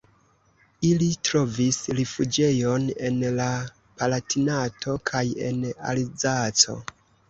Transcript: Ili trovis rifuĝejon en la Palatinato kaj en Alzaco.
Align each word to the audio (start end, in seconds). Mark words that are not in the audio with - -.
Ili 0.87 1.09
trovis 1.29 1.77
rifuĝejon 1.99 2.89
en 3.11 3.23
la 3.43 3.53
Palatinato 4.03 5.01
kaj 5.15 5.27
en 5.49 5.65
Alzaco. 5.95 6.81